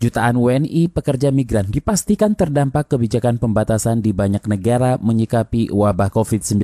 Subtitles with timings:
[0.00, 6.56] Jutaan WNI pekerja migran dipastikan terdampak kebijakan pembatasan di banyak negara menyikapi wabah COVID-19.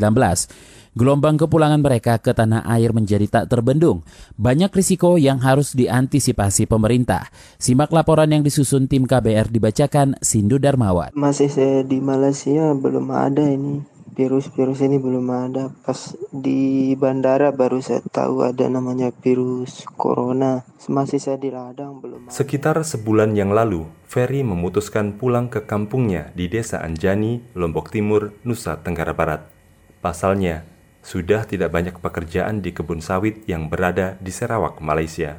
[0.97, 4.01] Gelombang kepulangan mereka ke tanah air menjadi tak terbendung.
[4.41, 7.29] Banyak risiko yang harus diantisipasi pemerintah.
[7.61, 11.13] Simak laporan yang disusun tim KBR dibacakan Sindu Darmawan.
[11.13, 15.69] Masih saya di Malaysia belum ada ini virus-virus ini belum ada.
[15.85, 20.65] Pas di bandara baru saya tahu ada namanya virus corona.
[20.89, 22.27] Masih saya di ladang belum.
[22.27, 22.33] Ada.
[22.33, 28.81] Sekitar sebulan yang lalu, Ferry memutuskan pulang ke kampungnya di Desa Anjani, Lombok Timur, Nusa
[28.81, 29.45] Tenggara Barat.
[30.01, 30.65] Pasalnya,
[31.05, 35.39] sudah tidak banyak pekerjaan di kebun sawit yang berada di Sarawak, Malaysia.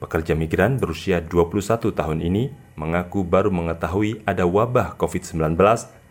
[0.00, 5.60] Pekerja migran berusia 21 tahun ini mengaku baru mengetahui ada wabah COVID-19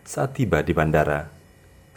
[0.05, 1.38] saat tiba di bandara.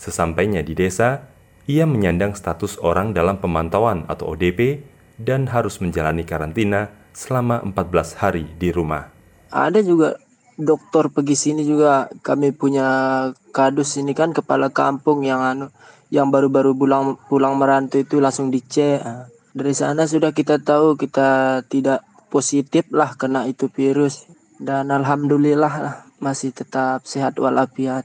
[0.02, 1.30] Sesampainya di desa,
[1.70, 4.82] ia menyandang status orang dalam pemantauan atau ODP
[5.14, 9.14] dan harus menjalani karantina selama 14 hari di rumah.
[9.54, 10.18] Ada juga
[10.58, 15.66] dokter pergi sini juga kami punya kadus ini kan kepala kampung yang anu
[16.10, 18.98] yang baru-baru pulang pulang merantau itu langsung dicek.
[19.06, 24.26] Ah, dari sana sudah kita tahu kita tidak positif lah kena itu virus
[24.58, 28.02] dan alhamdulillah lah masih tetap sehat walafiat.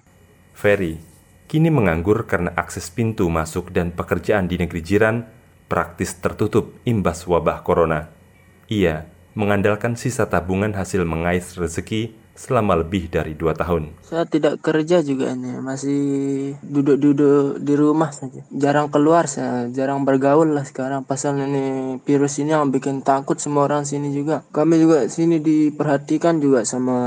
[0.53, 1.16] Ferry
[1.47, 5.25] kini menganggur karena akses pintu masuk dan pekerjaan di negeri jiran
[5.71, 8.11] praktis tertutup imbas wabah corona.
[8.67, 13.97] Ia mengandalkan sisa tabungan hasil mengais rezeki selama lebih dari dua tahun.
[14.05, 15.99] Saya tidak kerja juga ini, masih
[16.61, 18.45] duduk-duduk di rumah saja.
[18.53, 21.01] Jarang keluar saya, jarang bergaul lah sekarang.
[21.01, 24.45] Pasal ini virus ini yang bikin takut semua orang sini juga.
[24.53, 26.97] Kami juga sini diperhatikan juga sama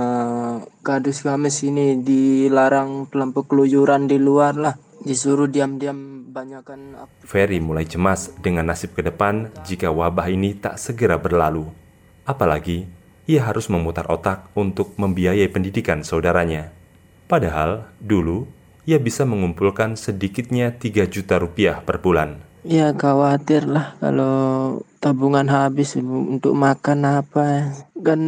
[0.83, 4.75] kadus kami sini dilarang kelompok keluyuran di luar lah.
[5.01, 7.09] Disuruh diam-diam banyakkan.
[7.25, 11.65] Ferry mulai cemas dengan nasib ke depan jika wabah ini tak segera berlalu.
[12.29, 13.00] Apalagi
[13.31, 16.75] ia harus memutar otak untuk membiayai pendidikan saudaranya.
[17.31, 18.51] Padahal, dulu,
[18.83, 22.43] ia bisa mengumpulkan sedikitnya 3 juta rupiah per bulan.
[22.67, 27.71] Ya khawatir lah kalau tabungan habis untuk makan apa.
[28.03, 28.21] Kan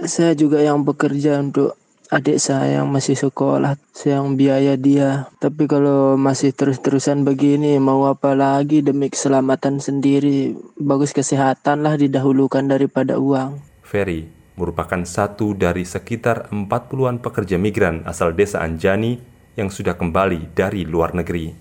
[0.00, 1.76] saya juga yang bekerja untuk
[2.12, 5.28] adik saya yang masih sekolah, saya yang biaya dia.
[5.38, 12.64] Tapi kalau masih terus-terusan begini, mau apa lagi demi keselamatan sendiri, bagus kesehatan lah didahulukan
[12.68, 13.71] daripada uang.
[13.92, 14.24] Ferry
[14.56, 19.20] merupakan satu dari sekitar 40-an pekerja migran asal desa Anjani
[19.52, 21.52] yang sudah kembali dari luar negeri.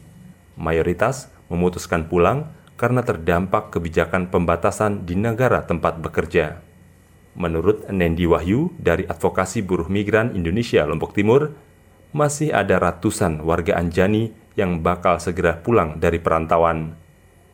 [0.56, 2.48] Mayoritas memutuskan pulang
[2.80, 6.64] karena terdampak kebijakan pembatasan di negara tempat bekerja.
[7.36, 11.52] Menurut Nendi Wahyu dari Advokasi Buruh Migran Indonesia Lombok Timur,
[12.16, 16.96] masih ada ratusan warga Anjani yang bakal segera pulang dari perantauan.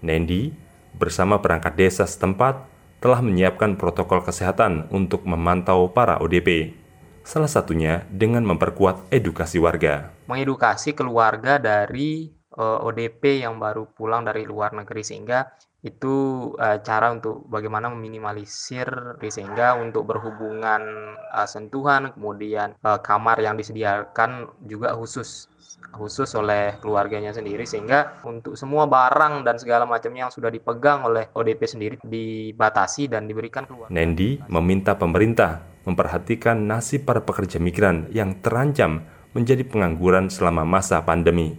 [0.05, 0.53] Nendi
[0.97, 6.73] bersama perangkat desa setempat telah menyiapkan protokol kesehatan untuk memantau para ODP.
[7.21, 10.15] Salah satunya dengan memperkuat edukasi warga.
[10.31, 15.45] Mengedukasi keluarga dari uh, eh, ODP yang baru pulang dari luar negeri sehingga
[15.87, 16.15] itu
[16.59, 24.51] uh, cara untuk bagaimana meminimalisir sehingga untuk berhubungan uh, sentuhan kemudian uh, kamar yang disediakan
[24.67, 25.47] juga khusus
[25.95, 31.31] khusus oleh keluarganya sendiri sehingga untuk semua barang dan segala macamnya yang sudah dipegang oleh
[31.31, 33.87] ODP sendiri dibatasi dan diberikan keluar.
[33.87, 41.55] Nendi meminta pemerintah memperhatikan nasib para pekerja migran yang terancam menjadi pengangguran selama masa pandemi.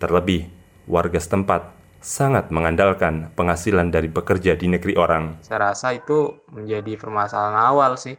[0.00, 0.48] Terlebih,
[0.88, 5.38] warga setempat sangat mengandalkan penghasilan dari bekerja di negeri orang.
[5.40, 8.18] Saya rasa itu menjadi permasalahan awal sih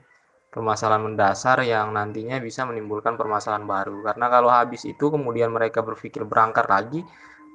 [0.53, 4.05] permasalahan mendasar yang nantinya bisa menimbulkan permasalahan baru.
[4.05, 7.01] Karena kalau habis itu kemudian mereka berpikir berangkat lagi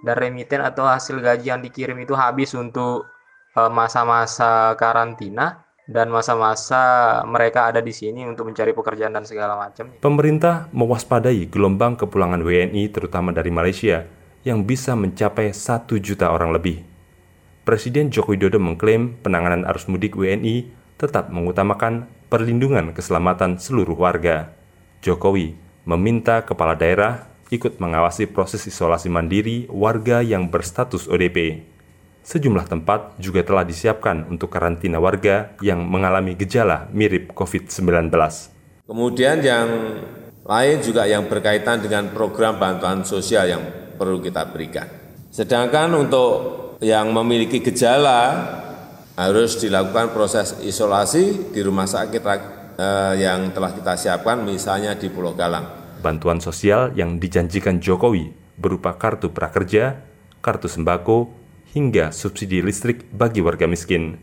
[0.03, 3.07] dan remiten atau hasil gaji yang dikirim itu habis untuk
[3.55, 9.89] eh, masa-masa karantina dan masa-masa mereka ada di sini untuk mencari pekerjaan dan segala macam.
[10.03, 14.18] Pemerintah mewaspadai gelombang kepulangan WNI terutama dari Malaysia
[14.49, 16.81] yang bisa mencapai satu juta orang lebih.
[17.69, 24.57] Presiden Joko Widodo mengklaim penanganan arus mudik WNI tetap mengutamakan perlindungan keselamatan seluruh warga.
[25.05, 25.53] Jokowi
[25.85, 31.65] meminta kepala daerah ikut mengawasi proses isolasi mandiri warga yang berstatus ODP.
[32.25, 38.13] Sejumlah tempat juga telah disiapkan untuk karantina warga yang mengalami gejala mirip COVID-19.
[38.85, 39.69] Kemudian yang
[40.45, 44.87] lain juga yang berkaitan dengan program bantuan sosial yang perlu kita berikan.
[45.29, 46.31] Sedangkan untuk
[46.79, 48.47] yang memiliki gejala
[49.19, 52.23] harus dilakukan proses isolasi di rumah sakit
[52.79, 55.99] eh, yang telah kita siapkan misalnya di Pulau Galang.
[55.99, 59.99] Bantuan sosial yang dijanjikan Jokowi berupa kartu prakerja,
[60.39, 61.35] kartu sembako,
[61.75, 64.23] hingga subsidi listrik bagi warga miskin.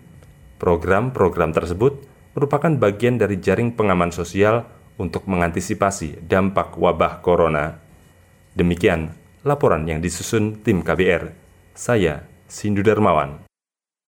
[0.56, 4.64] Program-program tersebut merupakan bagian dari jaring pengaman sosial
[4.96, 7.84] untuk mengantisipasi dampak wabah corona.
[8.56, 9.12] Demikian
[9.46, 11.30] laporan yang disusun tim KBR.
[11.78, 13.45] Saya, Sindu Darmawan.